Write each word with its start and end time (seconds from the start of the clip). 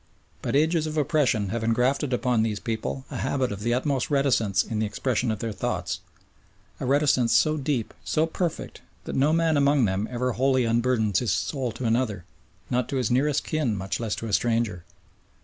But 0.41 0.55
ages 0.55 0.87
of 0.87 0.97
oppression 0.97 1.49
have 1.49 1.63
engrafted 1.63 2.11
upon 2.11 2.41
these 2.41 2.59
people 2.59 3.05
a 3.11 3.17
habit 3.17 3.51
of 3.51 3.59
the 3.59 3.75
utmost 3.75 4.09
reticence 4.09 4.63
in 4.63 4.79
the 4.79 4.85
expression 4.87 5.29
of 5.29 5.37
their 5.37 5.51
thoughts 5.51 5.99
a 6.79 6.87
reticence 6.87 7.33
so 7.33 7.55
deep, 7.55 7.93
so 8.03 8.25
perfect, 8.25 8.81
that 9.03 9.15
no 9.15 9.31
man 9.31 9.57
among 9.57 9.85
them 9.85 10.07
ever 10.09 10.31
wholly 10.31 10.65
unburthens 10.65 11.19
his 11.19 11.31
soul 11.31 11.71
to 11.73 11.85
another, 11.85 12.25
not 12.71 12.89
to 12.89 12.95
his 12.95 13.11
nearest 13.11 13.43
kin, 13.43 13.75
much 13.77 13.99
less 13.99 14.15
to 14.15 14.25
a 14.27 14.33
stranger. 14.33 14.85